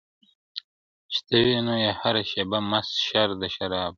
چي 1.11 1.19
ته 1.27 1.35
وې 1.45 1.57
نو 1.65 1.73
یې 1.83 1.91
هره 1.99 2.23
شېبه 2.29 2.59
مست 2.69 2.93
شر 3.05 3.29
د 3.39 3.43
شراب 3.55 3.87
وه, 3.87 3.89